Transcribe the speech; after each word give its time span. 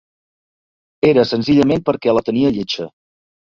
Era 1.09 1.25
senzillament, 1.33 1.85
perquè 1.91 2.17
la 2.21 2.25
tenia 2.33 2.57
lletja. 2.59 2.91